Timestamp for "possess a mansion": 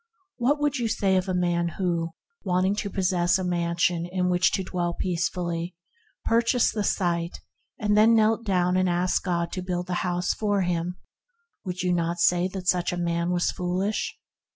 2.89-4.07